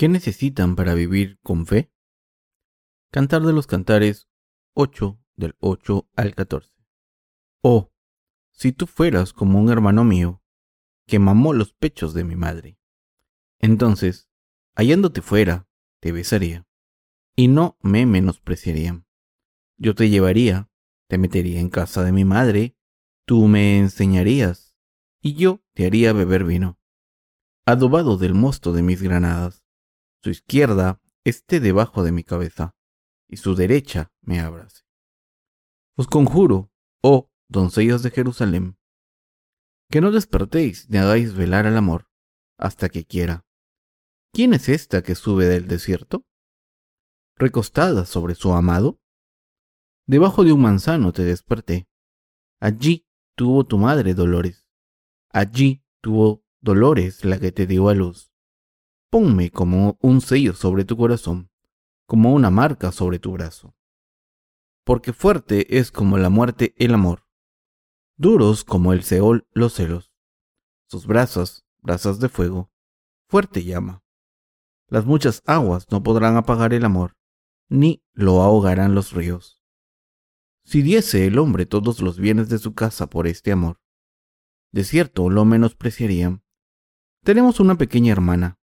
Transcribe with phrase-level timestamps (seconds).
[0.00, 1.92] ¿Qué necesitan para vivir con fe?
[3.10, 4.30] Cantar de los Cantares
[4.72, 6.72] 8 del 8 al 14.
[7.60, 7.92] Oh,
[8.50, 10.42] si tú fueras como un hermano mío,
[11.06, 12.78] que mamó los pechos de mi madre,
[13.58, 14.30] entonces,
[14.74, 15.68] hallándote fuera,
[16.00, 16.66] te besaría,
[17.36, 19.04] y no me menospreciarían.
[19.76, 20.70] Yo te llevaría,
[21.08, 22.74] te metería en casa de mi madre,
[23.26, 24.74] tú me enseñarías,
[25.20, 26.80] y yo te haría beber vino,
[27.66, 29.62] adobado del mosto de mis granadas
[30.22, 32.74] su izquierda esté debajo de mi cabeza,
[33.28, 34.82] y su derecha me abrace.
[35.96, 38.78] Os conjuro, oh doncellas de Jerusalén,
[39.90, 42.08] que no despertéis ni hagáis velar al amor
[42.56, 43.44] hasta que quiera.
[44.32, 46.26] ¿Quién es esta que sube del desierto?
[47.36, 49.00] ¿Recostada sobre su amado?
[50.06, 51.88] Debajo de un manzano te desperté.
[52.60, 54.66] Allí tuvo tu madre dolores.
[55.30, 58.29] Allí tuvo dolores la que te dio a luz.
[59.10, 61.50] Ponme como un sello sobre tu corazón,
[62.06, 63.74] como una marca sobre tu brazo.
[64.84, 67.26] Porque fuerte es como la muerte el amor,
[68.16, 70.12] duros como el Seol los celos.
[70.86, 72.70] Sus brazos, brasas de fuego,
[73.26, 74.04] fuerte llama.
[74.86, 77.16] Las muchas aguas no podrán apagar el amor,
[77.68, 79.60] ni lo ahogarán los ríos.
[80.64, 83.80] Si diese el hombre todos los bienes de su casa por este amor,
[84.70, 86.44] de cierto lo menospreciarían.
[87.24, 88.59] Tenemos una pequeña hermana,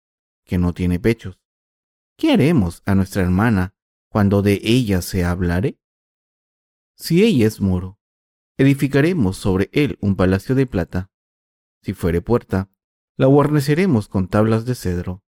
[0.45, 1.39] que no tiene pechos.
[2.17, 3.75] ¿Qué haremos a nuestra hermana
[4.07, 5.79] cuando de ella se hablare?
[6.95, 7.99] Si ella es muro,
[8.57, 11.11] edificaremos sobre él un palacio de plata.
[11.81, 12.69] Si fuere puerta,
[13.17, 15.23] la guarneceremos con tablas de cedro.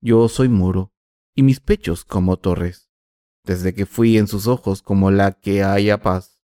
[0.00, 0.92] Yo soy muro,
[1.34, 2.90] y mis pechos como torres,
[3.44, 6.40] desde que fui en sus ojos como la que haya paz.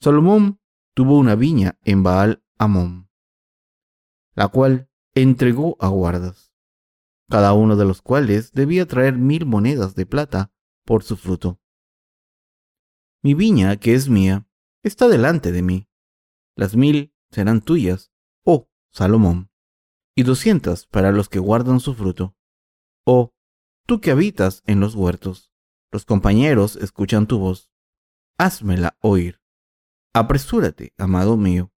[0.00, 0.60] Salomón
[0.94, 3.10] tuvo una viña en Baal Amón,
[4.34, 6.47] la cual entregó a guardas
[7.28, 10.52] cada uno de los cuales debía traer mil monedas de plata
[10.84, 11.60] por su fruto.
[13.22, 14.48] Mi viña, que es mía,
[14.82, 15.88] está delante de mí.
[16.56, 18.10] Las mil serán tuyas,
[18.44, 19.50] oh Salomón,
[20.14, 22.36] y doscientas para los que guardan su fruto.
[23.04, 23.34] Oh,
[23.86, 25.52] tú que habitas en los huertos,
[25.92, 27.70] los compañeros escuchan tu voz.
[28.38, 29.40] Házmela oír.
[30.14, 31.72] Apresúrate, amado mío,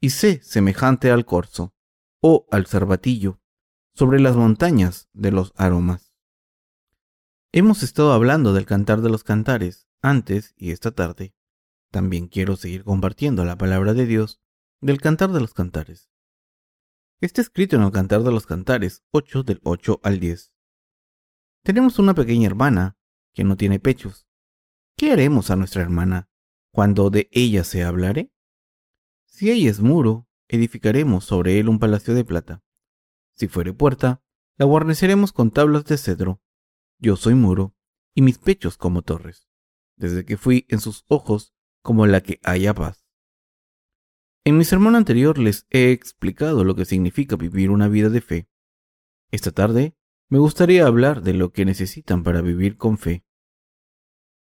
[0.00, 1.74] y sé semejante al corzo,
[2.20, 3.40] o al cervatillo,
[3.98, 6.14] sobre las montañas de los aromas.
[7.50, 11.34] Hemos estado hablando del cantar de los cantares antes y esta tarde.
[11.90, 14.40] También quiero seguir compartiendo la palabra de Dios
[14.80, 16.12] del cantar de los cantares.
[17.20, 20.52] Está escrito en el cantar de los cantares 8 del 8 al 10.
[21.64, 22.96] Tenemos una pequeña hermana
[23.34, 24.28] que no tiene pechos.
[24.96, 26.28] ¿Qué haremos a nuestra hermana
[26.70, 28.30] cuando de ella se hablare?
[29.26, 32.62] Si ella es muro, edificaremos sobre él un palacio de plata.
[33.38, 34.22] Si fuere puerta,
[34.56, 36.42] la guarneceremos con tablas de cedro.
[36.98, 37.76] Yo soy muro,
[38.12, 39.48] y mis pechos como torres,
[39.96, 43.06] desde que fui en sus ojos como la que haya paz.
[44.44, 48.48] En mi sermón anterior les he explicado lo que significa vivir una vida de fe.
[49.30, 49.96] Esta tarde
[50.28, 53.24] me gustaría hablar de lo que necesitan para vivir con fe.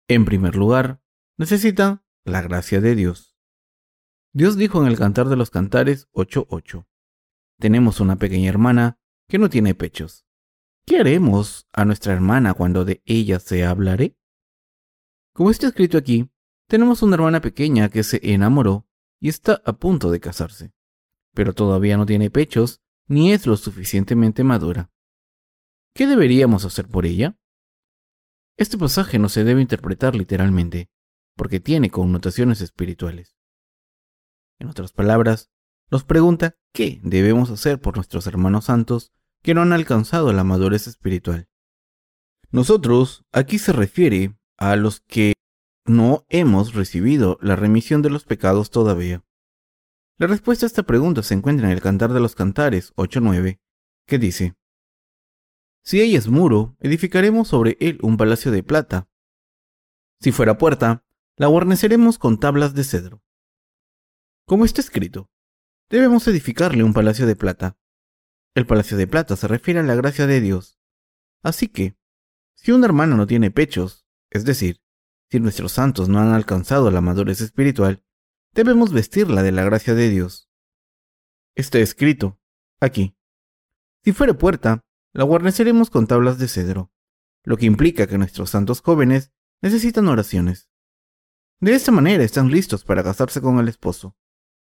[0.08, 1.02] En primer lugar,
[1.36, 3.36] necesitan la gracia de Dios.
[4.32, 6.86] Dios dijo en el Cantar de los Cantares 8.8,
[7.60, 8.98] tenemos una pequeña hermana
[9.28, 10.26] que no tiene pechos.
[10.84, 14.16] ¿Qué haremos a nuestra hermana cuando de ella se hablaré?
[15.32, 16.28] Como está escrito aquí,
[16.66, 18.88] tenemos una hermana pequeña que se enamoró
[19.20, 20.72] y está a punto de casarse,
[21.34, 24.90] pero todavía no tiene pechos ni es lo suficientemente madura.
[25.94, 27.36] ¿Qué deberíamos hacer por ella?
[28.56, 30.90] Este pasaje no se debe interpretar literalmente,
[31.36, 33.36] porque tiene connotaciones espirituales.
[34.58, 35.50] En otras palabras,
[35.90, 39.12] nos pregunta qué debemos hacer por nuestros hermanos santos
[39.42, 41.48] que no han alcanzado la madurez espiritual.
[42.50, 45.32] Nosotros aquí se refiere a los que
[45.86, 49.24] no hemos recibido la remisión de los pecados todavía.
[50.18, 53.58] La respuesta a esta pregunta se encuentra en el Cantar de los Cantares 8.9,
[54.06, 54.54] que dice,
[55.82, 59.08] Si ella es muro, edificaremos sobre él un palacio de plata.
[60.20, 61.04] Si fuera puerta,
[61.36, 63.22] la guarneceremos con tablas de cedro.
[64.44, 65.30] Como está escrito,
[65.90, 67.76] debemos edificarle un palacio de plata.
[68.54, 70.80] El palacio de plata se refiere a la gracia de Dios.
[71.42, 71.96] Así que,
[72.54, 74.80] si un hermano no tiene pechos, es decir,
[75.30, 78.04] si nuestros santos no han alcanzado la madurez espiritual,
[78.52, 80.50] debemos vestirla de la gracia de Dios.
[81.54, 82.40] Está escrito,
[82.80, 83.16] aquí.
[84.04, 86.92] Si fuere puerta, la guarneceremos con tablas de cedro,
[87.44, 90.70] lo que implica que nuestros santos jóvenes necesitan oraciones.
[91.60, 94.16] De esta manera están listos para casarse con el esposo,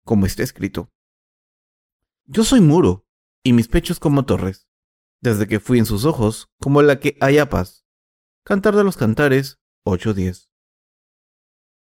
[0.03, 0.91] como está escrito.
[2.27, 3.05] Yo soy muro,
[3.43, 4.67] y mis pechos como torres,
[5.21, 7.85] desde que fui en sus ojos, como la que haya paz.
[8.43, 10.49] Cantar de los Cantares 8.10.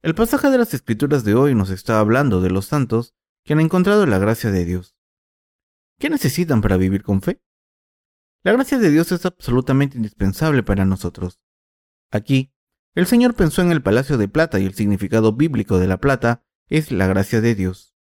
[0.02, 3.60] El pasaje de las Escrituras de hoy nos está hablando de los santos que han
[3.60, 4.96] encontrado la gracia de Dios.
[6.00, 7.44] ¿Qué necesitan para vivir con fe?
[8.42, 11.42] La gracia de Dios es absolutamente indispensable para nosotros.
[12.12, 12.54] Aquí,
[12.96, 16.46] el Señor pensó en el palacio de plata y el significado bíblico de la plata
[16.70, 17.94] es la gracia de Dios.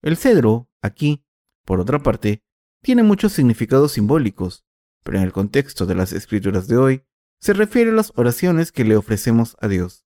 [0.00, 1.26] El cedro, aquí,
[1.70, 2.42] por otra parte,
[2.82, 4.66] tiene muchos significados simbólicos,
[5.04, 7.04] pero en el contexto de las escrituras de hoy,
[7.38, 10.04] se refiere a las oraciones que le ofrecemos a Dios.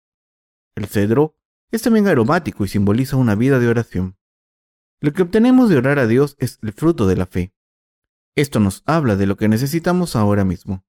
[0.75, 1.39] El cedro
[1.71, 4.19] es también aromático y simboliza una vida de oración.
[5.01, 7.55] Lo que obtenemos de orar a Dios es el fruto de la fe.
[8.37, 10.85] Esto nos habla de lo que necesitamos ahora mismo.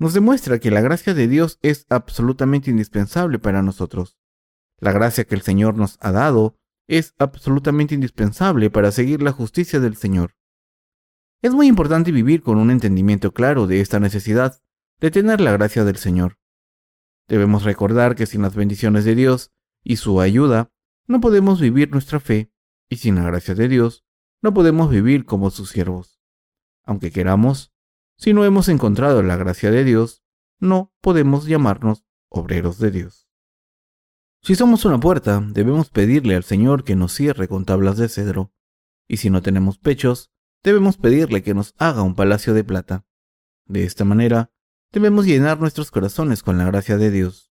[0.00, 4.18] Nos demuestra que la gracia de Dios es absolutamente indispensable para nosotros.
[4.80, 9.80] La gracia que el Señor nos ha dado es absolutamente indispensable para seguir la justicia
[9.80, 10.36] del Señor.
[11.42, 14.60] Es muy importante vivir con un entendimiento claro de esta necesidad
[15.00, 16.38] de tener la gracia del Señor.
[17.28, 19.52] Debemos recordar que sin las bendiciones de Dios
[19.82, 20.72] y su ayuda,
[21.06, 22.50] no podemos vivir nuestra fe,
[22.88, 24.04] y sin la gracia de Dios,
[24.40, 26.20] no podemos vivir como sus siervos.
[26.84, 27.72] Aunque queramos,
[28.16, 30.22] si no hemos encontrado la gracia de Dios,
[30.58, 33.23] no podemos llamarnos obreros de Dios.
[34.44, 38.52] Si somos una puerta, debemos pedirle al Señor que nos cierre con tablas de cedro,
[39.08, 40.30] y si no tenemos pechos,
[40.62, 43.06] debemos pedirle que nos haga un palacio de plata.
[43.64, 44.52] De esta manera,
[44.92, 47.54] debemos llenar nuestros corazones con la gracia de Dios.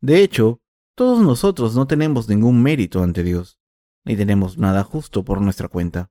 [0.00, 0.62] De hecho,
[0.94, 3.58] todos nosotros no tenemos ningún mérito ante Dios,
[4.06, 6.10] ni tenemos nada justo por nuestra cuenta.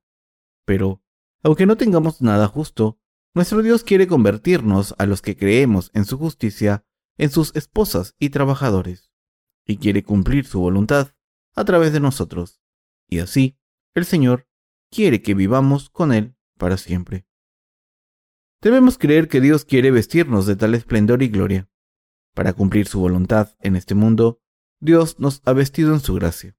[0.66, 1.02] Pero,
[1.42, 3.00] aunque no tengamos nada justo,
[3.34, 6.86] nuestro Dios quiere convertirnos a los que creemos en su justicia
[7.18, 9.15] en sus esposas y trabajadores
[9.66, 11.14] y quiere cumplir su voluntad
[11.56, 12.62] a través de nosotros.
[13.08, 13.58] Y así,
[13.94, 14.48] el Señor
[14.92, 17.28] quiere que vivamos con Él para siempre.
[18.62, 21.70] Debemos creer que Dios quiere vestirnos de tal esplendor y gloria.
[22.34, 24.42] Para cumplir su voluntad en este mundo,
[24.80, 26.58] Dios nos ha vestido en su gracia.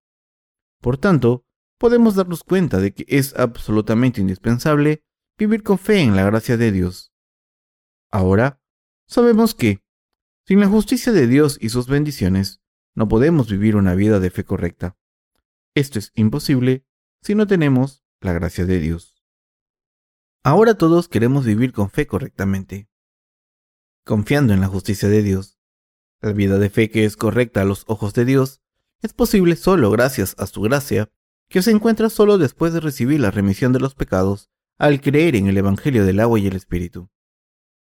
[0.80, 1.44] Por tanto,
[1.78, 5.04] podemos darnos cuenta de que es absolutamente indispensable
[5.38, 7.12] vivir con fe en la gracia de Dios.
[8.10, 8.62] Ahora,
[9.06, 9.82] sabemos que,
[10.46, 12.62] sin la justicia de Dios y sus bendiciones,
[12.96, 14.96] no podemos vivir una vida de fe correcta.
[15.74, 16.84] Esto es imposible
[17.22, 19.22] si no tenemos la gracia de Dios.
[20.42, 22.88] Ahora todos queremos vivir con fe correctamente,
[24.04, 25.60] confiando en la justicia de Dios.
[26.22, 28.62] La vida de fe que es correcta a los ojos de Dios
[29.02, 31.12] es posible solo gracias a su gracia,
[31.48, 35.48] que se encuentra solo después de recibir la remisión de los pecados al creer en
[35.48, 37.10] el Evangelio del agua y el Espíritu.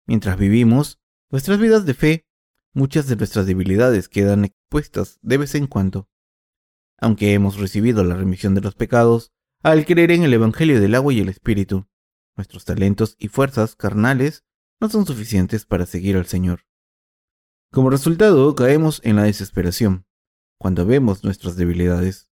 [0.06, 2.26] Mientras vivimos nuestras vidas de fe,
[2.72, 6.08] muchas de nuestras debilidades quedan expuestas de vez en cuando.
[6.98, 9.32] Aunque hemos recibido la remisión de los pecados,
[9.62, 11.86] al creer en el Evangelio del agua y el Espíritu,
[12.36, 14.46] nuestros talentos y fuerzas carnales
[14.80, 16.60] no son suficientes para seguir al Señor.
[17.70, 20.06] Como resultado, caemos en la desesperación
[20.58, 22.30] cuando vemos nuestras debilidades,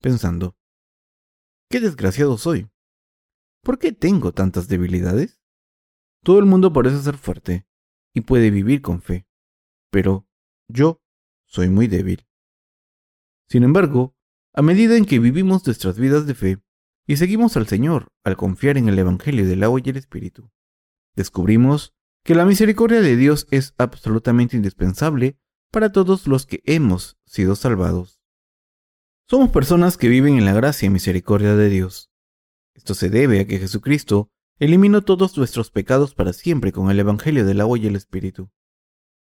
[0.00, 0.56] pensando,
[1.68, 2.70] ¿qué desgraciado soy?
[3.62, 5.40] ¿Por qué tengo tantas debilidades?
[6.22, 7.66] Todo el mundo parece ser fuerte
[8.14, 9.26] y puede vivir con fe
[9.90, 10.26] pero
[10.68, 11.02] yo
[11.50, 12.26] soy muy débil.
[13.48, 14.14] Sin embargo,
[14.54, 16.58] a medida en que vivimos nuestras vidas de fe
[17.06, 20.50] y seguimos al Señor al confiar en el Evangelio del agua y el Espíritu,
[21.16, 21.92] descubrimos
[22.24, 25.38] que la misericordia de Dios es absolutamente indispensable
[25.72, 28.20] para todos los que hemos sido salvados.
[29.28, 32.10] Somos personas que viven en la gracia y misericordia de Dios.
[32.74, 37.44] Esto se debe a que Jesucristo eliminó todos nuestros pecados para siempre con el Evangelio
[37.44, 38.50] del agua y el Espíritu.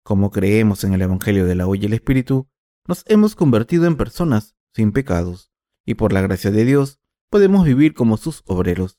[0.03, 2.49] Como creemos en el Evangelio del agua y el Espíritu,
[2.87, 5.53] nos hemos convertido en personas sin pecados,
[5.85, 8.99] y por la gracia de Dios podemos vivir como sus obreros.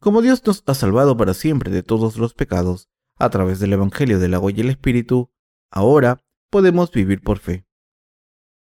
[0.00, 4.18] Como Dios nos ha salvado para siempre de todos los pecados, a través del Evangelio
[4.18, 5.32] del agua y el Espíritu,
[5.70, 7.66] ahora podemos vivir por fe.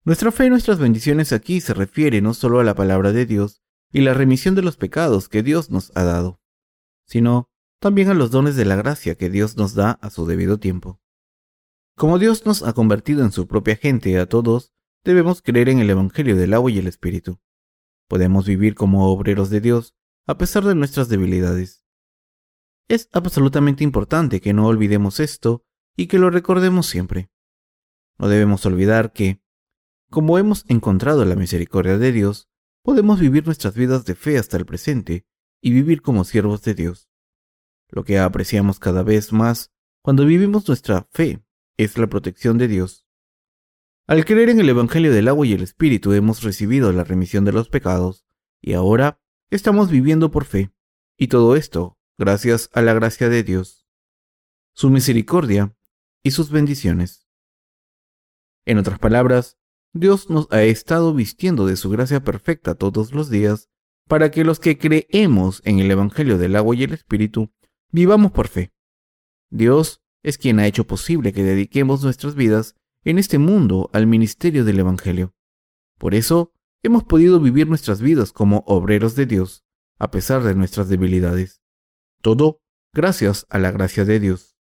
[0.05, 3.63] Nuestra fe y nuestras bendiciones aquí se refiere no solo a la palabra de Dios
[3.93, 6.41] y la remisión de los pecados que Dios nos ha dado,
[7.05, 10.59] sino también a los dones de la gracia que Dios nos da a su debido
[10.59, 11.01] tiempo.
[11.99, 15.91] Como Dios nos ha convertido en su propia gente a todos, debemos creer en el
[15.91, 17.41] Evangelio del agua y el Espíritu.
[18.07, 21.83] Podemos vivir como obreros de Dios a pesar de nuestras debilidades.
[22.87, 25.65] Es absolutamente importante que no olvidemos esto
[25.97, 27.33] y que lo recordemos siempre.
[28.17, 29.43] No debemos olvidar que,
[30.09, 32.49] como hemos encontrado la misericordia de Dios,
[32.85, 35.27] podemos vivir nuestras vidas de fe hasta el presente
[35.61, 37.11] y vivir como siervos de Dios.
[37.89, 41.43] Lo que apreciamos cada vez más cuando vivimos nuestra fe
[41.79, 43.07] es la protección de Dios.
[44.07, 47.53] Al creer en el Evangelio del agua y el Espíritu hemos recibido la remisión de
[47.53, 48.27] los pecados,
[48.61, 49.21] y ahora
[49.51, 50.73] estamos viviendo por fe,
[51.17, 53.87] y todo esto gracias a la gracia de Dios,
[54.75, 55.77] su misericordia
[56.23, 57.29] y sus bendiciones.
[58.67, 59.59] En otras palabras,
[59.93, 63.71] Dios nos ha estado vistiendo de su gracia perfecta todos los días
[64.09, 67.53] para que los que creemos en el Evangelio del agua y el Espíritu
[67.91, 68.73] vivamos por fe.
[69.51, 74.63] Dios es quien ha hecho posible que dediquemos nuestras vidas en este mundo al ministerio
[74.63, 75.35] del Evangelio.
[75.97, 79.65] Por eso, hemos podido vivir nuestras vidas como obreros de Dios,
[79.99, 81.63] a pesar de nuestras debilidades.
[82.21, 82.61] Todo
[82.93, 84.59] gracias a la gracia de Dios.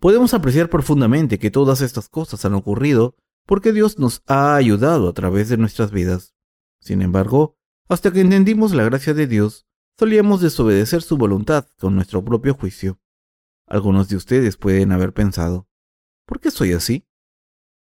[0.00, 5.14] Podemos apreciar profundamente que todas estas cosas han ocurrido porque Dios nos ha ayudado a
[5.14, 6.34] través de nuestras vidas.
[6.78, 7.56] Sin embargo,
[7.88, 9.66] hasta que entendimos la gracia de Dios,
[9.98, 12.98] solíamos desobedecer su voluntad con nuestro propio juicio.
[13.66, 15.68] Algunos de ustedes pueden haber pensado,
[16.26, 17.06] ¿por qué soy así?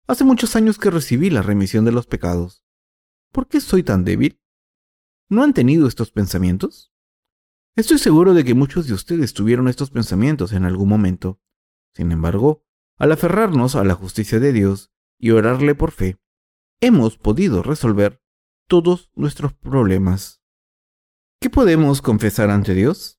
[0.06, 2.64] Hace muchos años que recibí la remisión de los pecados.
[3.32, 4.40] ¿Por qué soy tan débil?
[5.28, 6.92] ¿No han tenido estos pensamientos?
[7.74, 11.40] Estoy seguro de que muchos de ustedes tuvieron estos pensamientos en algún momento.
[11.92, 12.64] Sin embargo,
[12.96, 16.18] al aferrarnos a la justicia de Dios y orarle por fe,
[16.80, 18.22] hemos podido resolver
[18.68, 20.42] todos nuestros problemas.
[21.40, 23.15] ¿Qué podemos confesar ante Dios?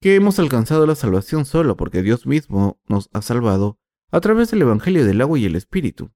[0.00, 3.78] Que hemos alcanzado la salvación solo porque Dios mismo nos ha salvado
[4.10, 6.12] a través del Evangelio del agua y el Espíritu,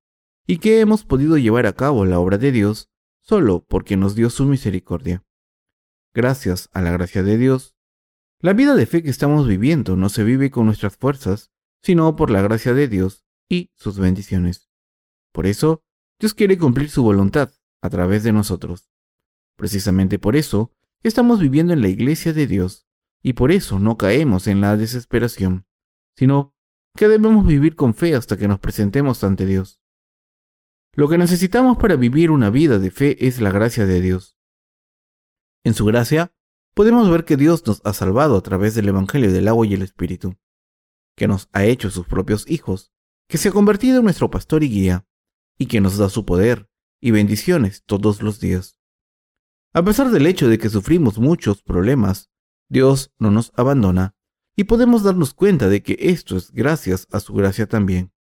[0.47, 4.31] y que hemos podido llevar a cabo la obra de Dios solo porque nos dio
[4.31, 5.25] su misericordia.
[6.15, 7.75] Gracias a la gracia de Dios,
[8.41, 12.31] la vida de fe que estamos viviendo no se vive con nuestras fuerzas, sino por
[12.31, 14.69] la gracia de Dios y sus bendiciones.
[15.33, 15.85] Por eso,
[16.19, 18.91] Dios quiere cumplir su voluntad a través de nosotros.
[19.57, 20.73] Precisamente por eso,
[21.03, 22.87] estamos viviendo en la iglesia de Dios,
[23.23, 25.67] y por eso no caemos en la desesperación,
[26.17, 26.55] sino
[26.97, 29.81] que debemos vivir con fe hasta que nos presentemos ante Dios.
[30.95, 34.37] Lo que necesitamos para vivir una vida de fe es la gracia de Dios.
[35.65, 36.35] En su gracia,
[36.75, 39.83] podemos ver que Dios nos ha salvado a través del Evangelio del agua y el
[39.83, 40.37] Espíritu,
[41.17, 42.93] que nos ha hecho sus propios hijos,
[43.29, 45.07] que se ha convertido en nuestro pastor y guía,
[45.57, 46.69] y que nos da su poder
[47.01, 48.79] y bendiciones todos los días.
[49.73, 52.32] A pesar del hecho de que sufrimos muchos problemas,
[52.73, 54.17] Dios no nos abandona
[54.57, 58.15] y podemos darnos cuenta de que esto es gracias a su gracia también.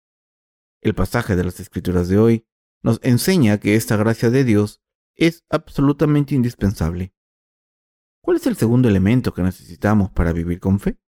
[0.80, 2.46] El pasaje de las Escrituras de hoy
[2.82, 4.80] nos enseña que esta gracia de Dios
[5.16, 7.12] es absolutamente indispensable.
[8.22, 10.98] ¿Cuál es el segundo elemento que necesitamos para vivir con fe?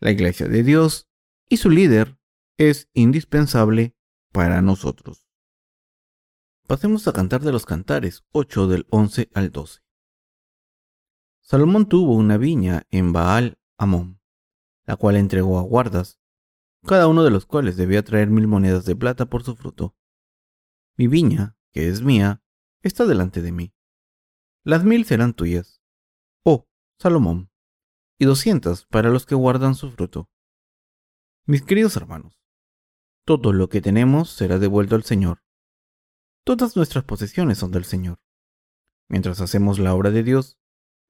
[0.00, 1.10] La iglesia de Dios
[1.46, 2.18] y su líder
[2.56, 3.98] es indispensable
[4.32, 5.28] para nosotros.
[6.66, 9.83] Pasemos a cantar de los cantares 8 del 11 al 12.
[11.46, 14.18] Salomón tuvo una viña en Baal Amón,
[14.86, 16.18] la cual entregó a guardas,
[16.86, 19.94] cada uno de los cuales debía traer mil monedas de plata por su fruto.
[20.96, 22.42] Mi viña, que es mía,
[22.80, 23.74] está delante de mí.
[24.62, 25.82] Las mil serán tuyas,
[26.44, 26.66] oh
[26.98, 27.50] Salomón,
[28.18, 30.30] y doscientas para los que guardan su fruto.
[31.44, 32.40] Mis queridos hermanos,
[33.26, 35.42] todo lo que tenemos será devuelto al Señor.
[36.42, 38.18] Todas nuestras posesiones son del Señor.
[39.10, 40.58] Mientras hacemos la obra de Dios,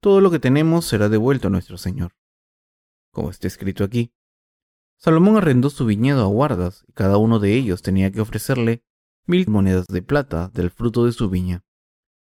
[0.05, 2.15] todo lo que tenemos será devuelto a nuestro Señor.
[3.09, 4.13] Como está escrito aquí,
[4.97, 8.83] Salomón arrendó su viñedo a guardas y cada uno de ellos tenía que ofrecerle
[9.25, 11.65] mil monedas de plata del fruto de su viña,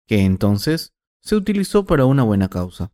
[0.05, 2.91] que entonces se utilizó para una buena causa.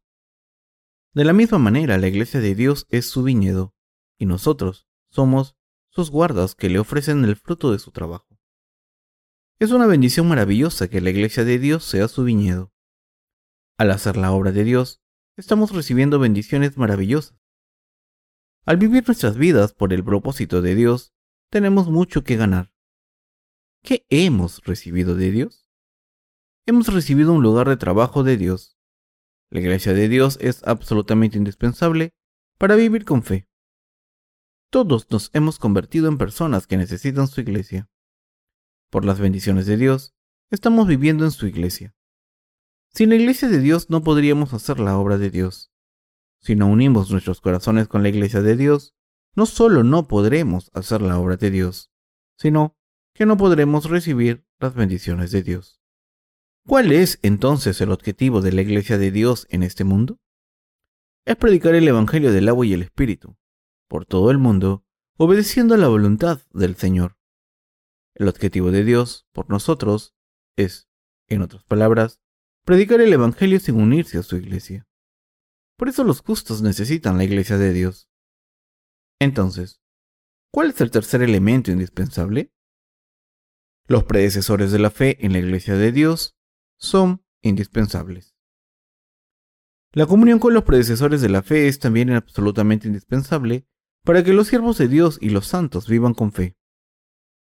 [1.12, 3.74] De la misma manera, la iglesia de Dios es su viñedo,
[4.20, 5.56] y nosotros somos
[5.90, 8.38] sus guardas que le ofrecen el fruto de su trabajo.
[9.58, 12.72] Es una bendición maravillosa que la iglesia de Dios sea su viñedo.
[13.78, 15.04] Al hacer la obra de Dios,
[15.36, 17.38] estamos recibiendo bendiciones maravillosas.
[18.66, 21.14] Al vivir nuestras vidas por el propósito de Dios,
[21.52, 22.74] tenemos mucho que ganar.
[23.84, 25.70] ¿Qué hemos recibido de Dios?
[26.66, 28.80] Hemos recibido un lugar de trabajo de Dios.
[29.52, 32.16] La iglesia de Dios es absolutamente indispensable
[32.58, 33.48] para vivir con fe.
[34.72, 37.90] Todos nos hemos convertido en personas que necesitan su iglesia.
[38.90, 40.16] Por las bendiciones de Dios,
[40.50, 41.97] estamos viviendo en su iglesia.
[42.98, 45.72] Sin la iglesia de Dios no podríamos hacer la obra de Dios.
[46.42, 48.96] Si no unimos nuestros corazones con la iglesia de Dios,
[49.36, 51.92] no solo no podremos hacer la obra de Dios,
[52.40, 52.76] sino
[53.14, 55.80] que no podremos recibir las bendiciones de Dios.
[56.66, 60.20] ¿Cuál es entonces el objetivo de la Iglesia de Dios en este mundo?
[61.24, 63.38] Es predicar el Evangelio del agua y el Espíritu,
[63.88, 64.84] por todo el mundo,
[65.18, 67.16] obedeciendo a la voluntad del Señor.
[68.16, 70.16] El objetivo de Dios por nosotros
[70.56, 70.90] es,
[71.28, 72.22] en otras palabras,
[72.68, 74.86] predicar el Evangelio sin unirse a su iglesia.
[75.78, 78.10] Por eso los justos necesitan la iglesia de Dios.
[79.22, 79.80] Entonces,
[80.52, 82.52] ¿cuál es el tercer elemento indispensable?
[83.88, 86.36] Los predecesores de la fe en la Iglesia de Dios
[86.78, 88.36] son indispensables.
[89.94, 93.66] La comunión con los predecesores de la fe es también absolutamente indispensable
[94.04, 96.58] para que los siervos de Dios y los santos vivan con fe.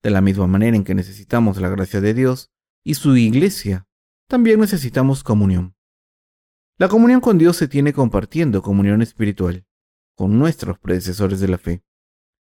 [0.04, 2.52] De la misma manera en que necesitamos la gracia de Dios
[2.84, 3.88] y su iglesia,
[4.28, 5.76] también necesitamos comunión.
[6.78, 9.66] La comunión con Dios se tiene compartiendo comunión espiritual
[10.14, 11.84] con nuestros predecesores de la fe.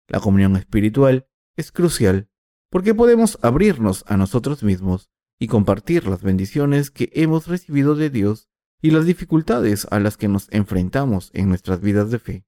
[0.08, 2.30] La comunión espiritual es crucial
[2.70, 5.10] porque podemos abrirnos a nosotros mismos
[5.40, 8.50] y compartir las bendiciones que hemos recibido de Dios
[8.82, 12.46] y las dificultades a las que nos enfrentamos en nuestras vidas de fe.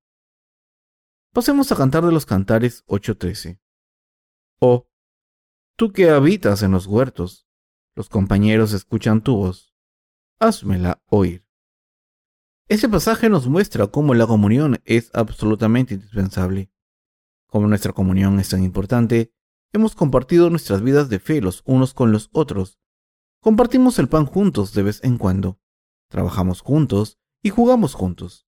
[1.34, 3.60] Pasemos a cantar de los cantares 8.13.
[4.60, 4.90] Oh,
[5.76, 7.49] tú que habitas en los huertos,
[8.00, 9.76] los compañeros escuchan tu voz,
[10.40, 11.46] házmela oír.
[12.70, 16.72] Este pasaje nos muestra cómo la comunión es absolutamente indispensable.
[17.48, 19.34] Como nuestra comunión es tan importante,
[19.74, 22.80] hemos compartido nuestras vidas de fe los unos con los otros.
[23.42, 25.60] Compartimos el pan juntos de vez en cuando,
[26.08, 28.48] trabajamos juntos y jugamos juntos.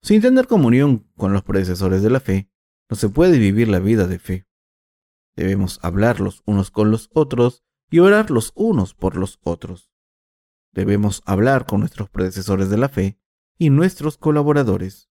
[0.00, 2.50] Sin tener comunión con los predecesores de la fe,
[2.88, 4.46] no se puede vivir la vida de fe.
[5.36, 9.92] Debemos hablar los unos con los otros y orar los unos por los otros.
[10.72, 13.20] Debemos hablar con nuestros predecesores de la fe
[13.58, 15.10] y nuestros colaboradores.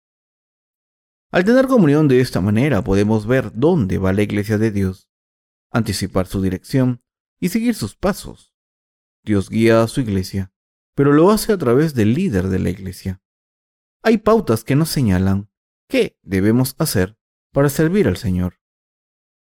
[1.30, 5.08] Al tener comunión de esta manera podemos ver dónde va la iglesia de Dios,
[5.70, 7.00] anticipar su dirección
[7.38, 8.54] y seguir sus pasos.
[9.22, 10.52] Dios guía a su iglesia,
[10.96, 13.22] pero lo hace a través del líder de la iglesia.
[14.02, 15.48] Hay pautas que nos señalan
[15.88, 17.16] qué debemos hacer
[17.52, 18.60] para servir al Señor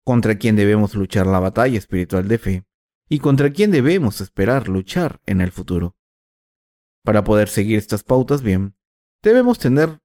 [0.05, 2.67] contra quién debemos luchar la batalla espiritual de fe
[3.09, 5.97] y contra quién debemos esperar luchar en el futuro.
[7.03, 8.77] Para poder seguir estas pautas bien,
[9.23, 10.01] debemos tener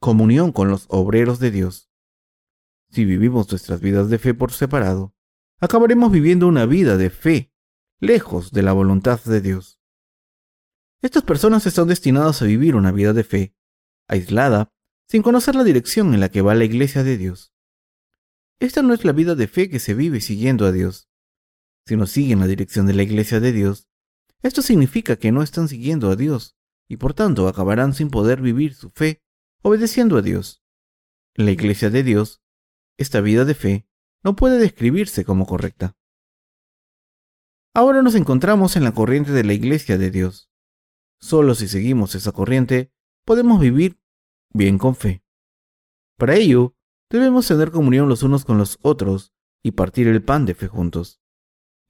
[0.00, 1.90] comunión con los obreros de Dios.
[2.90, 5.14] Si vivimos nuestras vidas de fe por separado,
[5.60, 7.52] acabaremos viviendo una vida de fe
[8.00, 9.78] lejos de la voluntad de Dios.
[11.00, 13.56] Estas personas están destinadas a vivir una vida de fe,
[14.08, 14.72] aislada,
[15.08, 17.54] sin conocer la dirección en la que va la iglesia de Dios.
[18.58, 21.11] Esta no es la vida de fe que se vive siguiendo a Dios.
[21.86, 23.88] Si no siguen la dirección de la iglesia de Dios,
[24.42, 26.56] esto significa que no están siguiendo a Dios
[26.88, 29.22] y por tanto acabarán sin poder vivir su fe
[29.62, 30.62] obedeciendo a Dios.
[31.34, 32.42] En la iglesia de Dios,
[32.98, 33.88] esta vida de fe
[34.22, 35.96] no puede describirse como correcta.
[37.74, 40.50] Ahora nos encontramos en la corriente de la iglesia de Dios.
[41.20, 42.92] Solo si seguimos esa corriente
[43.24, 44.00] podemos vivir
[44.52, 45.24] bien con fe.
[46.18, 46.76] Para ello,
[47.12, 51.21] Debemos tener comunión los unos con los otros y partir el pan de fe juntos.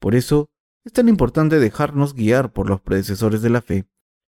[0.03, 0.51] Por eso,
[0.83, 3.87] es tan importante dejarnos guiar por los predecesores de la fe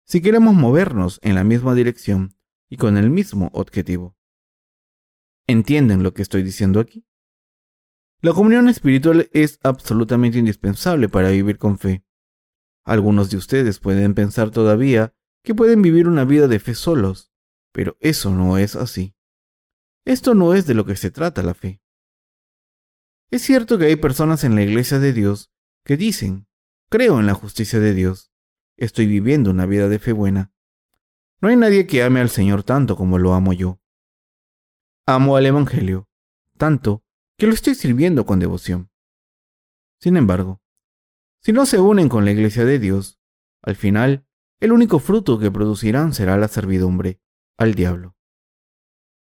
[0.05, 2.37] si queremos movernos en la misma dirección
[2.69, 4.15] y con el mismo objetivo.
[5.45, 7.05] ¿Entienden lo que estoy diciendo aquí?
[8.21, 12.05] La comunión espiritual es absolutamente indispensable para vivir con fe.
[12.85, 17.33] Algunos de ustedes pueden pensar todavía que pueden vivir una vida de fe solos,
[17.73, 19.17] pero eso no es así.
[20.05, 21.81] Esto no es de lo que se trata la fe.
[23.29, 25.51] Es cierto que hay personas en la iglesia de Dios
[25.87, 26.47] que dicen,
[26.89, 28.33] creo en la justicia de Dios,
[28.75, 30.51] estoy viviendo una vida de fe buena.
[31.39, 33.79] No hay nadie que ame al Señor tanto como lo amo yo.
[35.05, 36.09] Amo al Evangelio,
[36.57, 37.05] tanto
[37.37, 38.91] que lo estoy sirviendo con devoción.
[40.01, 40.61] Sin embargo,
[41.39, 43.21] si no se unen con la iglesia de Dios,
[43.61, 44.27] al final,
[44.59, 47.21] el único fruto que producirán será la servidumbre
[47.57, 48.17] al diablo.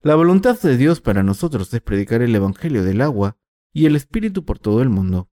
[0.00, 3.38] La voluntad de Dios para nosotros es predicar el Evangelio del agua
[3.72, 5.30] y el Espíritu por todo el mundo,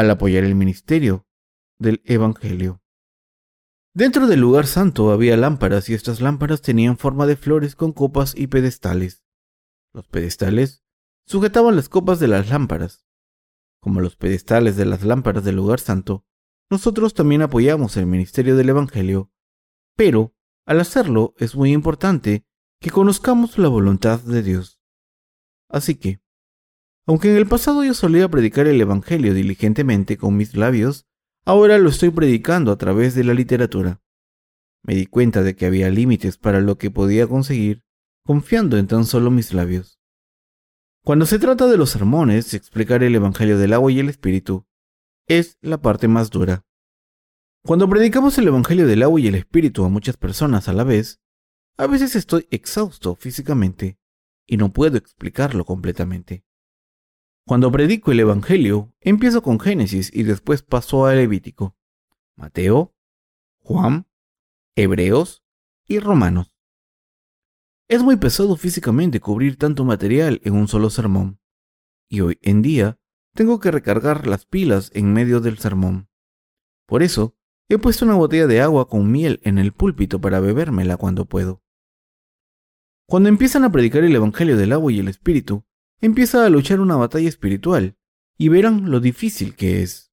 [0.00, 1.26] al apoyar el ministerio
[1.78, 2.82] del Evangelio.
[3.94, 8.34] Dentro del lugar santo había lámparas y estas lámparas tenían forma de flores con copas
[8.34, 9.24] y pedestales.
[9.92, 10.84] Los pedestales
[11.26, 13.04] sujetaban las copas de las lámparas.
[13.80, 16.24] Como los pedestales de las lámparas del lugar santo,
[16.70, 19.30] nosotros también apoyamos el ministerio del Evangelio,
[19.96, 20.34] pero
[20.66, 22.46] al hacerlo es muy importante
[22.80, 24.80] que conozcamos la voluntad de Dios.
[25.68, 26.22] Así que,
[27.10, 31.08] aunque en el pasado yo solía predicar el Evangelio diligentemente con mis labios,
[31.44, 34.00] ahora lo estoy predicando a través de la literatura.
[34.84, 37.82] Me di cuenta de que había límites para lo que podía conseguir
[38.24, 39.98] confiando en tan solo mis labios.
[41.02, 44.68] Cuando se trata de los sermones, explicar el Evangelio del agua y el Espíritu
[45.26, 46.64] es la parte más dura.
[47.66, 51.18] Cuando predicamos el Evangelio del agua y el Espíritu a muchas personas a la vez,
[51.76, 53.98] a veces estoy exhausto físicamente
[54.46, 56.44] y no puedo explicarlo completamente.
[57.50, 61.76] Cuando predico el Evangelio, empiezo con Génesis y después paso a Levítico,
[62.36, 62.94] Mateo,
[63.58, 64.06] Juan,
[64.76, 65.42] Hebreos
[65.88, 66.54] y Romanos.
[67.88, 71.40] Es muy pesado físicamente cubrir tanto material en un solo sermón,
[72.08, 73.00] y hoy en día
[73.34, 76.08] tengo que recargar las pilas en medio del sermón.
[76.86, 77.34] Por eso,
[77.68, 81.64] He puesto una botella de agua con miel en el púlpito para bebérmela cuando puedo.
[83.06, 85.64] Cuando empiezan a predicar el Evangelio del agua y el Espíritu,
[86.00, 87.96] empieza a luchar una batalla espiritual,
[88.36, 90.12] y verán lo difícil que es.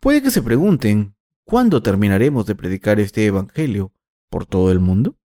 [0.00, 3.92] Puede que se pregunten, ¿cuándo terminaremos de predicar este Evangelio
[4.30, 5.18] por todo el mundo?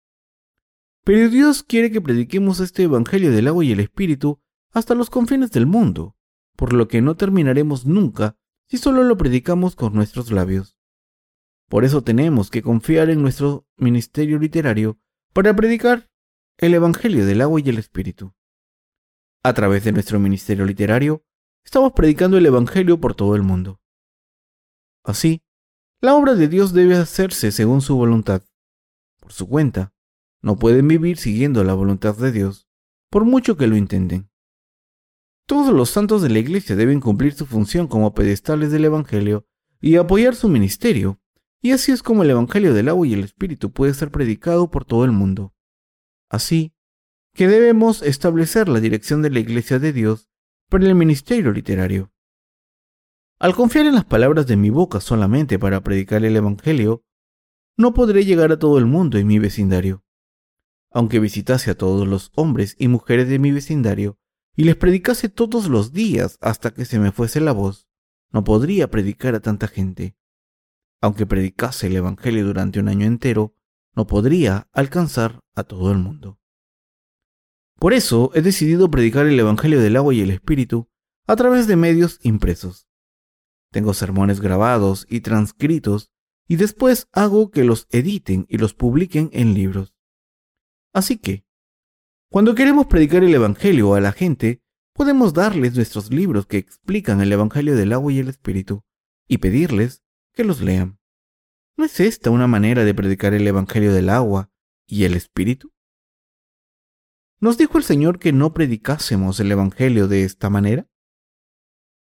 [1.05, 5.51] Pero Dios quiere que prediquemos este Evangelio del agua y el Espíritu hasta los confines
[5.51, 6.17] del mundo,
[6.57, 8.37] por lo que no terminaremos nunca
[8.69, 10.79] si solo lo predicamos con nuestros labios.
[11.69, 15.01] Por eso tenemos que confiar en nuestro ministerio literario
[15.33, 16.09] para predicar
[16.59, 18.33] el Evangelio del agua y el Espíritu.
[19.43, 21.25] A través de nuestro ministerio literario,
[21.65, 23.81] estamos predicando el Evangelio por todo el mundo.
[25.03, 25.43] Así,
[26.03, 28.43] la obra de Dios debe hacerse según su voluntad.
[29.19, 29.95] Por su cuenta,
[30.43, 32.69] no pueden vivir siguiendo la voluntad de Dios,
[33.09, 34.31] por mucho que lo intenten.
[35.47, 39.47] Todos los santos de la Iglesia deben cumplir su función como pedestales del Evangelio
[39.81, 41.19] y apoyar su ministerio
[41.63, 44.85] y así es como el Evangelio del agua y el Espíritu puede ser predicado por
[44.85, 45.55] todo el mundo.
[46.29, 46.75] Así
[47.35, 50.29] que debemos establecer la dirección de la Iglesia de Dios
[50.69, 52.13] para el ministerio literario.
[53.39, 57.05] Al confiar en las palabras de mi boca solamente para predicar el Evangelio,
[57.77, 60.05] no podré llegar a todo el mundo en mi vecindario.
[60.91, 64.19] Aunque visitase a todos los hombres y mujeres de mi vecindario
[64.57, 67.87] y les predicase todos los días hasta que se me fuese la voz,
[68.31, 70.17] no podría predicar a tanta gente
[71.01, 73.55] aunque predicase el Evangelio durante un año entero,
[73.95, 76.40] no podría alcanzar a todo el mundo.
[77.81, 80.91] Por eso he decidido predicar el Evangelio del agua y el Espíritu
[81.27, 82.87] a través de medios impresos.
[83.73, 86.13] Tengo sermones grabados y transcritos
[86.47, 89.95] y después hago que los editen y los publiquen en libros.
[90.93, 91.47] Así que,
[92.29, 94.63] cuando queremos predicar el Evangelio a la gente,
[94.93, 98.85] podemos darles nuestros libros que explican el Evangelio del agua y el Espíritu
[99.27, 100.03] y pedirles
[100.35, 100.99] que los lean.
[101.79, 104.51] ¿No es esta una manera de predicar el Evangelio del agua
[104.87, 105.73] y el Espíritu?
[107.41, 110.89] ¿Nos dijo el Señor que no predicásemos el Evangelio de esta manera?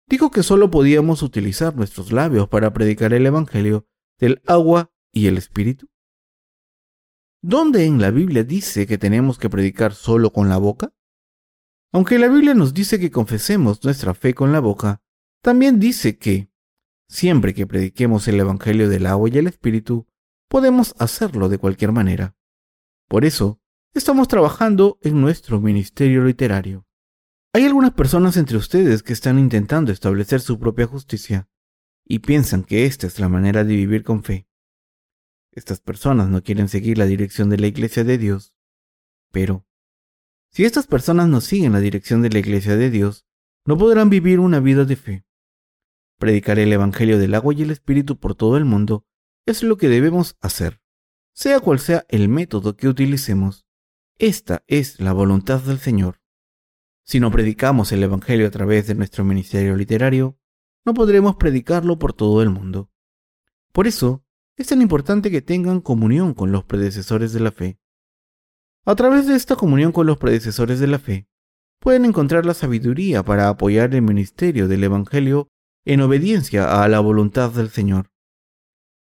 [0.08, 3.88] Dijo que solo podíamos utilizar nuestros labios para predicar el Evangelio
[4.20, 5.88] del agua y el Espíritu.
[7.42, 10.94] ¿Dónde en la Biblia dice que tenemos que predicar solo con la boca?
[11.92, 15.02] Aunque la Biblia nos dice que confesemos nuestra fe con la boca,
[15.42, 16.54] también dice que
[17.14, 20.08] Siempre que prediquemos el Evangelio del agua y el Espíritu,
[20.50, 22.36] podemos hacerlo de cualquier manera.
[23.08, 23.62] Por eso,
[23.94, 26.88] estamos trabajando en nuestro ministerio literario.
[27.54, 31.48] Hay algunas personas entre ustedes que están intentando establecer su propia justicia
[32.04, 34.48] y piensan que esta es la manera de vivir con fe.
[35.52, 38.56] Estas personas no quieren seguir la dirección de la Iglesia de Dios.
[39.32, 39.68] Pero,
[40.50, 43.28] si estas personas no siguen la dirección de la Iglesia de Dios,
[43.66, 45.26] no podrán vivir una vida de fe.
[46.18, 49.06] Predicar el Evangelio del agua y el Espíritu por todo el mundo
[49.46, 50.82] es lo que debemos hacer,
[51.34, 53.68] sea cual sea el método que utilicemos.
[54.20, 56.22] Esta es la voluntad del Señor.
[57.04, 60.38] Si no predicamos el Evangelio a través de nuestro ministerio literario,
[60.86, 62.92] no podremos predicarlo por todo el mundo.
[63.72, 64.24] Por eso,
[64.56, 67.80] es tan importante que tengan comunión con los predecesores de la fe.
[68.86, 71.28] A través de esta comunión con los predecesores de la fe,
[71.80, 75.50] pueden encontrar la sabiduría para apoyar el ministerio del Evangelio
[75.86, 78.12] en obediencia a la voluntad del Señor.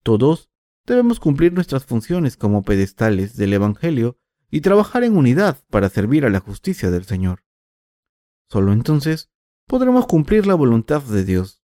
[0.03, 0.49] Todos
[0.85, 4.17] debemos cumplir nuestras funciones como pedestales del Evangelio
[4.49, 7.43] y trabajar en unidad para servir a la justicia del Señor.
[8.49, 9.29] Solo entonces
[9.67, 11.61] podremos cumplir la voluntad de Dios.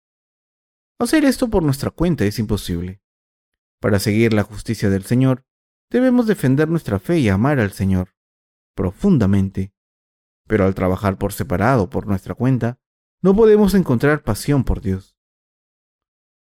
[0.98, 3.02] Hacer esto por nuestra cuenta es imposible.
[3.80, 5.44] Para seguir la justicia del Señor,
[5.90, 8.14] debemos defender nuestra fe y amar al Señor
[8.74, 9.74] profundamente.
[10.46, 12.78] Pero al trabajar por separado por nuestra cuenta,
[13.20, 15.16] no podemos encontrar pasión por Dios.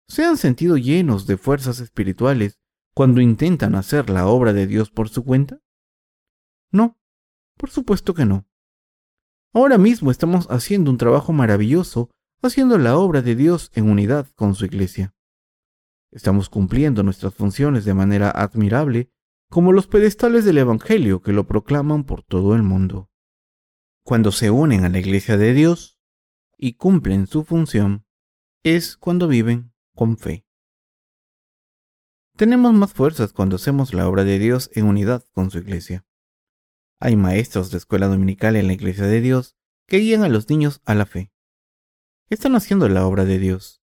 [0.09, 2.59] ¿Se han sentido llenos de fuerzas espirituales
[2.93, 5.61] cuando intentan hacer la obra de Dios por su cuenta?
[6.75, 6.99] No,
[7.55, 8.45] por supuesto que no.
[9.53, 12.09] Ahora mismo estamos haciendo un trabajo maravilloso
[12.41, 15.15] haciendo la obra de Dios en unidad con su iglesia.
[16.11, 19.09] Estamos cumpliendo nuestras funciones de manera admirable
[19.49, 23.09] como los pedestales del Evangelio que lo proclaman por todo el mundo.
[24.03, 25.97] Cuando se unen a la iglesia de Dios,
[26.57, 28.05] y cumplen su función
[28.63, 30.45] es cuando viven con fe.
[32.35, 36.05] Tenemos más fuerzas cuando hacemos la obra de Dios en unidad con su iglesia.
[37.05, 40.81] Hay maestros de escuela dominical en la iglesia de Dios que guían a los niños
[40.85, 41.31] a la fe.
[42.31, 43.83] Están haciendo la obra de Dios.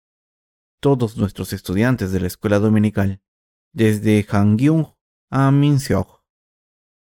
[0.80, 3.22] Todos nuestros estudiantes de la escuela dominical,
[3.74, 4.94] desde Hangyung
[5.28, 6.24] a Minseok,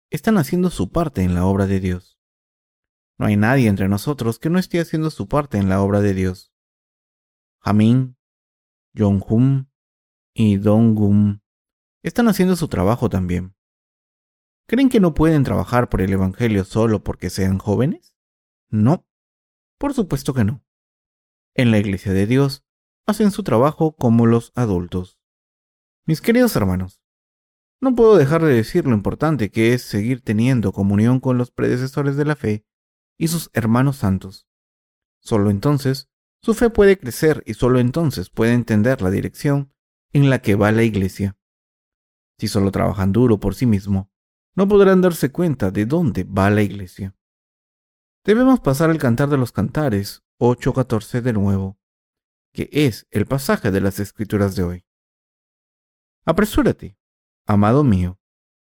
[0.08, 2.18] están haciendo su parte en la obra de Dios.
[3.18, 6.14] No hay nadie entre nosotros que no esté haciendo su parte en la obra de
[6.14, 6.50] Dios.
[7.58, 8.16] Jamin,
[8.94, 9.66] Jong-hum,
[10.32, 11.40] y Dongum
[12.02, 13.55] están haciendo su trabajo también.
[14.68, 18.16] ¿Creen que no pueden trabajar por el Evangelio solo porque sean jóvenes?
[18.68, 19.06] No,
[19.78, 20.64] por supuesto que no.
[21.54, 22.64] En la Iglesia de Dios
[23.06, 25.20] hacen su trabajo como los adultos.
[26.04, 27.00] Mis queridos hermanos,
[27.80, 32.16] no puedo dejar de decir lo importante que es seguir teniendo comunión con los predecesores
[32.16, 32.66] de la fe
[33.16, 34.48] y sus hermanos santos.
[35.20, 36.10] Solo entonces
[36.42, 39.72] su fe puede crecer y solo entonces puede entender la dirección
[40.12, 41.36] en la que va la iglesia.
[42.38, 44.10] Si solo trabajan duro por sí mismo,
[44.56, 47.14] no podrán darse cuenta de dónde va la iglesia.
[48.24, 51.78] Debemos pasar al cantar de los cantares 8.14 de nuevo,
[52.52, 54.86] que es el pasaje de las escrituras de hoy.
[56.24, 56.98] Apresúrate,
[57.46, 58.18] amado mío,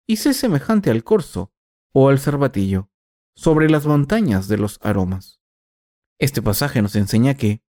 [0.07, 1.51] y sé semejante al corzo
[1.91, 2.89] o al cervatillo
[3.35, 5.41] sobre las montañas de los aromas.
[6.19, 7.63] Este pasaje nos enseña que,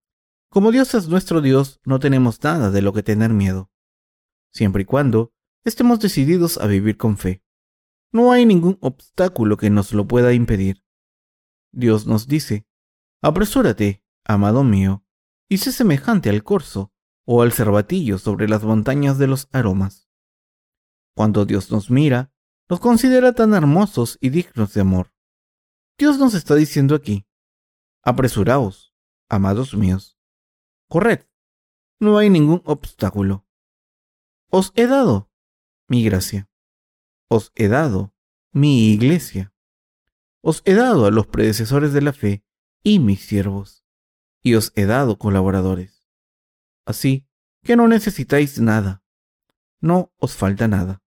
[0.49, 3.71] como Dios es nuestro Dios, no tenemos nada de lo que tener miedo,
[4.51, 7.43] siempre y cuando estemos decididos a vivir con fe.
[8.13, 10.83] No hay ningún obstáculo que nos lo pueda impedir.
[11.73, 12.67] Dios nos dice,
[13.21, 15.05] apresúrate, amado mío,
[15.49, 16.93] y sé semejante al corzo
[17.27, 20.09] o al cervatillo sobre las montañas de los aromas.
[21.15, 22.33] Cuando Dios nos mira,
[22.69, 25.13] nos considera tan hermosos y dignos de amor.
[25.99, 27.27] Dios nos está diciendo aquí,
[28.03, 28.95] apresuraos,
[29.29, 30.19] amados míos,
[30.89, 31.27] corred,
[32.01, 33.47] no hay ningún obstáculo.
[34.51, 35.31] Os he dado
[35.89, 36.48] mi gracia,
[37.29, 38.15] os he dado
[38.53, 39.53] mi iglesia,
[40.41, 42.45] os he dado a los predecesores de la fe
[42.83, 43.85] y mis siervos,
[44.43, 46.09] y os he dado colaboradores.
[46.87, 47.27] Así
[47.63, 49.03] que no necesitáis nada,
[49.81, 51.03] no os falta nada.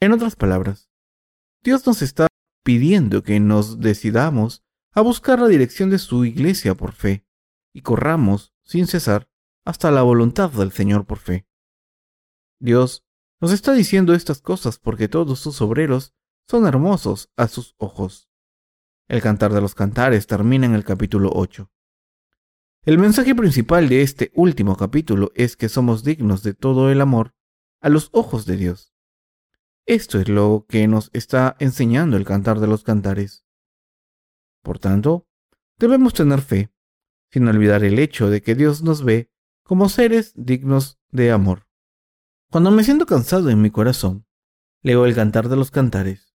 [0.00, 0.90] En otras palabras,
[1.62, 2.26] Dios nos está
[2.64, 7.24] pidiendo que nos decidamos a buscar la dirección de su iglesia por fe
[7.72, 9.28] y corramos sin cesar
[9.64, 11.46] hasta la voluntad del Señor por fe.
[12.58, 13.05] Dios
[13.40, 16.14] nos está diciendo estas cosas porque todos sus obreros
[16.48, 18.28] son hermosos a sus ojos.
[19.08, 21.70] El cantar de los cantares termina en el capítulo 8.
[22.84, 27.34] El mensaje principal de este último capítulo es que somos dignos de todo el amor
[27.80, 28.94] a los ojos de Dios.
[29.86, 33.44] Esto es lo que nos está enseñando el cantar de los cantares.
[34.62, 35.28] Por tanto,
[35.78, 36.72] debemos tener fe,
[37.30, 39.30] sin olvidar el hecho de que Dios nos ve
[39.62, 41.65] como seres dignos de amor.
[42.50, 44.24] Cuando me siento cansado en mi corazón,
[44.82, 46.34] leo el cantar de los cantares.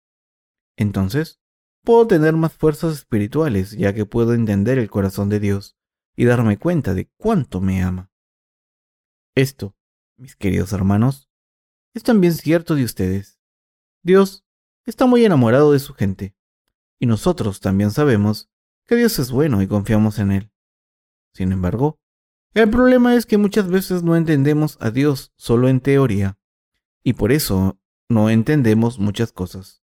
[0.76, 1.40] Entonces,
[1.84, 5.78] puedo tener más fuerzas espirituales ya que puedo entender el corazón de Dios
[6.18, 8.12] y darme cuenta de cuánto me ama.
[9.36, 9.74] Esto,
[10.18, 11.30] mis queridos hermanos,
[11.94, 13.40] es también cierto de ustedes.
[14.04, 14.44] Dios
[14.86, 16.36] está muy enamorado de su gente,
[17.00, 18.52] y nosotros también sabemos
[18.86, 20.52] que Dios es bueno y confiamos en Él.
[21.34, 22.01] Sin embargo,
[22.54, 26.38] el problema es que muchas veces no entendemos a Dios solo en teoría,
[27.04, 29.84] y por eso no entendemos muchas cosas.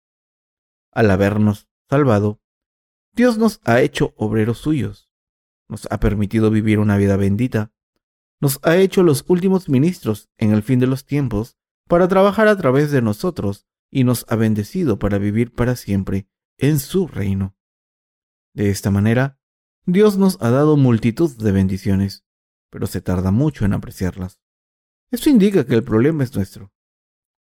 [0.91, 2.41] Al habernos salvado,
[3.13, 5.09] Dios nos ha hecho obreros suyos,
[5.67, 7.71] nos ha permitido vivir una vida bendita,
[8.41, 12.57] nos ha hecho los últimos ministros en el fin de los tiempos para trabajar a
[12.57, 17.55] través de nosotros y nos ha bendecido para vivir para siempre en su reino.
[18.53, 19.39] De esta manera,
[19.85, 22.25] Dios nos ha dado multitud de bendiciones,
[22.69, 24.41] pero se tarda mucho en apreciarlas.
[25.11, 26.71] Esto indica que el problema es nuestro.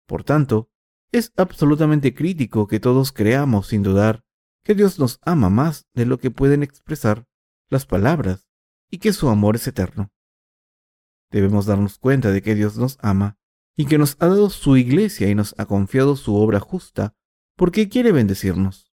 [0.07, 0.71] Por tanto,
[1.13, 4.25] es absolutamente crítico que todos creamos sin dudar
[4.63, 7.27] que Dios nos ama más de lo que pueden expresar
[7.69, 8.49] las palabras
[8.91, 10.13] y que su amor es eterno.
[11.31, 13.39] Debemos darnos cuenta de que Dios nos ama
[13.77, 17.15] y que nos ha dado su iglesia y nos ha confiado su obra justa,
[17.57, 18.93] porque quiere bendecirnos.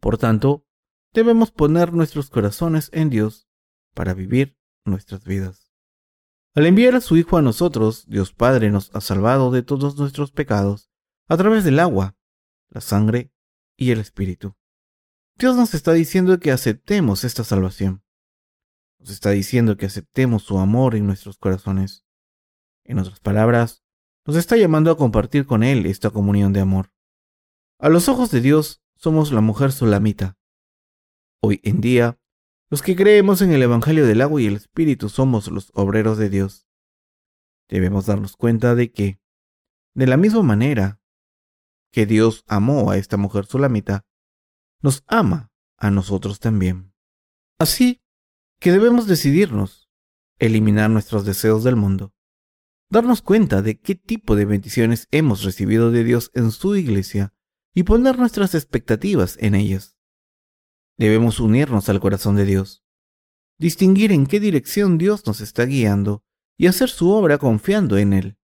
[0.00, 0.66] Por tanto,
[1.12, 3.48] debemos poner nuestros corazones en Dios
[3.94, 5.70] para vivir nuestras vidas.
[6.54, 10.30] Al enviar a su Hijo a nosotros, Dios Padre nos ha salvado de todos nuestros
[10.30, 10.88] pecados
[11.28, 12.16] a través del agua,
[12.68, 13.32] la sangre
[13.76, 14.56] y el Espíritu.
[15.36, 18.04] Dios nos está diciendo que aceptemos esta salvación.
[19.00, 22.06] Nos está diciendo que aceptemos su amor en nuestros corazones.
[22.84, 23.82] En otras palabras,
[24.24, 26.92] nos está llamando a compartir con Él esta comunión de amor.
[27.78, 30.38] A los ojos de Dios somos la mujer solamita.
[31.40, 32.18] Hoy en día,
[32.70, 36.30] los que creemos en el Evangelio del agua y el Espíritu somos los obreros de
[36.30, 36.66] Dios.
[37.68, 39.20] Debemos darnos cuenta de que,
[39.94, 41.00] de la misma manera
[41.92, 44.04] que Dios amó a esta mujer solamita,
[44.82, 46.92] nos ama a nosotros también.
[47.58, 48.02] Así
[48.58, 49.88] que debemos decidirnos,
[50.38, 52.14] eliminar nuestros deseos del mundo
[52.94, 57.34] darnos cuenta de qué tipo de bendiciones hemos recibido de Dios en su iglesia
[57.74, 59.93] y poner nuestras expectativas en ellas.
[60.96, 62.84] Debemos unirnos al corazón de Dios,
[63.58, 66.22] distinguir en qué dirección Dios nos está guiando
[66.56, 68.38] y hacer su obra confiando en Él.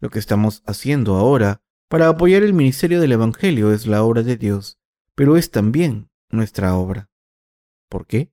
[0.00, 4.36] Lo que estamos haciendo ahora para apoyar el ministerio del Evangelio es la obra de
[4.36, 4.78] Dios,
[5.14, 7.08] pero es también nuestra obra.
[7.88, 8.32] ¿Por qué?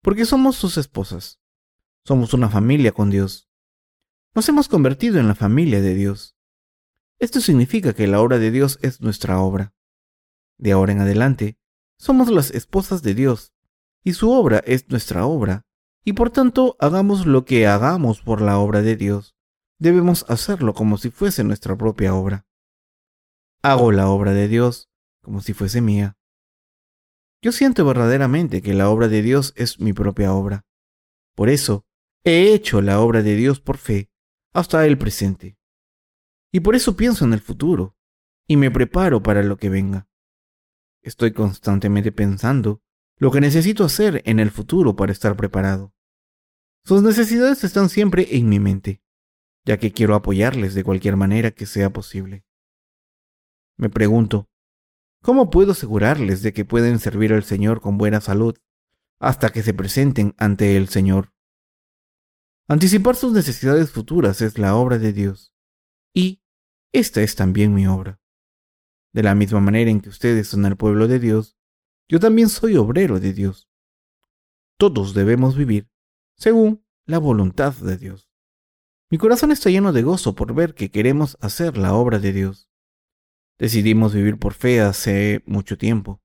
[0.00, 1.40] Porque somos sus esposas.
[2.04, 3.50] Somos una familia con Dios.
[4.34, 6.36] Nos hemos convertido en la familia de Dios.
[7.18, 9.74] Esto significa que la obra de Dios es nuestra obra.
[10.58, 11.58] De ahora en adelante,
[11.98, 13.52] somos las esposas de Dios,
[14.04, 15.66] y su obra es nuestra obra,
[16.04, 19.34] y por tanto hagamos lo que hagamos por la obra de Dios,
[19.78, 22.46] debemos hacerlo como si fuese nuestra propia obra.
[23.62, 24.88] Hago la obra de Dios
[25.22, 26.16] como si fuese mía.
[27.42, 30.64] Yo siento verdaderamente que la obra de Dios es mi propia obra.
[31.34, 31.84] Por eso,
[32.24, 34.10] he hecho la obra de Dios por fe
[34.52, 35.58] hasta el presente.
[36.52, 37.96] Y por eso pienso en el futuro
[38.46, 40.08] y me preparo para lo que venga.
[41.06, 42.82] Estoy constantemente pensando
[43.16, 45.94] lo que necesito hacer en el futuro para estar preparado.
[46.84, 49.04] Sus necesidades están siempre en mi mente,
[49.64, 52.44] ya que quiero apoyarles de cualquier manera que sea posible.
[53.76, 54.50] Me pregunto,
[55.22, 58.56] ¿cómo puedo asegurarles de que pueden servir al Señor con buena salud
[59.20, 61.32] hasta que se presenten ante el Señor?
[62.66, 65.54] Anticipar sus necesidades futuras es la obra de Dios,
[66.12, 66.42] y
[66.92, 68.20] esta es también mi obra.
[69.16, 71.56] De la misma manera en que ustedes son el pueblo de Dios,
[72.06, 73.70] yo también soy obrero de Dios.
[74.76, 75.88] Todos debemos vivir
[76.36, 78.28] según la voluntad de Dios.
[79.08, 82.68] Mi corazón está lleno de gozo por ver que queremos hacer la obra de Dios.
[83.58, 86.20] Decidimos vivir por fe hace mucho tiempo.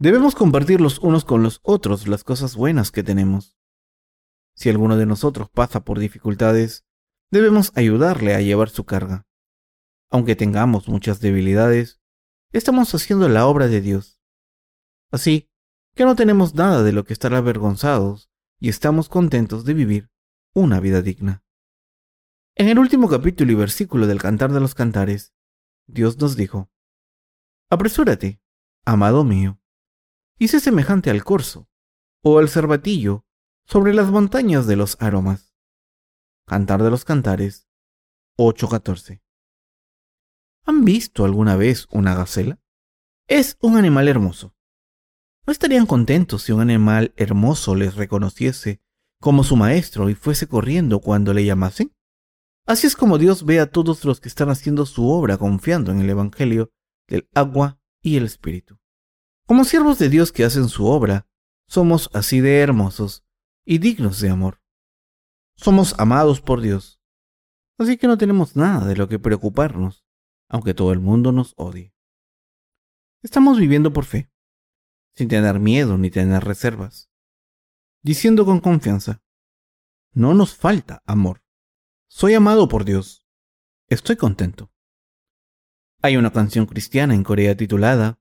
[0.00, 3.56] Debemos compartir los unos con los otros las cosas buenas que tenemos.
[4.56, 6.84] Si alguno de nosotros pasa por dificultades,
[7.30, 9.24] debemos ayudarle a llevar su carga.
[10.10, 12.00] Aunque tengamos muchas debilidades,
[12.58, 14.20] estamos haciendo la obra de Dios.
[15.10, 15.50] Así
[15.94, 20.10] que no tenemos nada de lo que estar avergonzados y estamos contentos de vivir
[20.54, 21.44] una vida digna.
[22.56, 25.34] En el último capítulo y versículo del Cantar de los Cantares,
[25.86, 26.70] Dios nos dijo,
[27.70, 28.40] Apresúrate,
[28.84, 29.60] amado mío,
[30.38, 31.68] y sé semejante al corzo,
[32.22, 33.26] o al cervatillo,
[33.66, 35.54] sobre las montañas de los aromas.
[36.46, 37.66] Cantar de los Cantares
[38.36, 39.23] 8:14
[40.66, 42.58] ¿Han visto alguna vez una gacela?
[43.28, 44.54] Es un animal hermoso.
[45.46, 48.80] ¿No estarían contentos si un animal hermoso les reconociese
[49.20, 51.94] como su maestro y fuese corriendo cuando le llamasen?
[52.66, 56.00] Así es como Dios ve a todos los que están haciendo su obra confiando en
[56.00, 56.72] el Evangelio
[57.08, 58.78] del agua y el Espíritu.
[59.46, 61.28] Como siervos de Dios que hacen su obra,
[61.68, 63.22] somos así de hermosos
[63.66, 64.62] y dignos de amor.
[65.56, 67.02] Somos amados por Dios,
[67.78, 70.03] así que no tenemos nada de lo que preocuparnos
[70.54, 71.92] aunque todo el mundo nos odie.
[73.24, 74.30] Estamos viviendo por fe,
[75.16, 77.10] sin tener miedo ni tener reservas,
[78.02, 79.20] diciendo con confianza,
[80.12, 81.42] no nos falta amor.
[82.06, 83.26] Soy amado por Dios.
[83.88, 84.70] Estoy contento.
[86.02, 88.20] Hay una canción cristiana en Corea titulada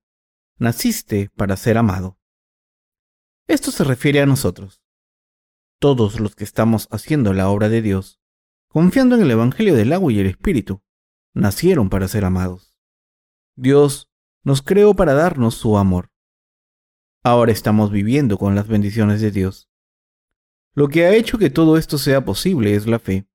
[0.58, 2.18] Naciste para ser amado.
[3.46, 4.82] Esto se refiere a nosotros,
[5.78, 8.20] todos los que estamos haciendo la obra de Dios,
[8.70, 10.82] confiando en el Evangelio del agua y el Espíritu,
[11.34, 12.76] nacieron para ser amados.
[13.56, 14.12] Dios
[14.44, 16.12] nos creó para darnos su amor.
[17.24, 19.70] Ahora estamos viviendo con las bendiciones de Dios.
[20.74, 23.28] Lo que ha hecho que todo esto sea posible es la fe,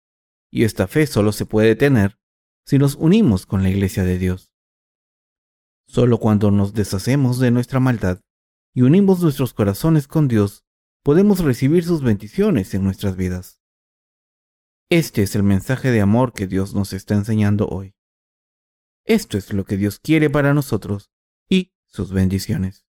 [0.50, 2.18] y esta fe solo se puede tener
[2.64, 4.52] si nos unimos con la iglesia de Dios.
[5.86, 8.20] Solo cuando nos deshacemos de nuestra maldad
[8.74, 10.66] y unimos nuestros corazones con Dios,
[11.02, 13.57] podemos recibir sus bendiciones en nuestras vidas.
[14.90, 17.94] Este es el mensaje de amor que Dios nos está enseñando hoy.
[19.04, 21.10] Esto es lo que Dios quiere para nosotros
[21.46, 22.86] y sus bendiciones.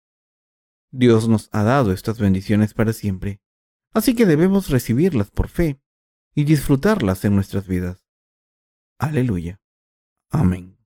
[0.91, 3.41] Dios nos ha dado estas bendiciones para siempre,
[3.91, 5.81] así que debemos recibirlas por fe
[6.33, 8.05] y disfrutarlas en nuestras vidas.
[8.97, 9.61] Aleluya.
[10.29, 10.78] Amén.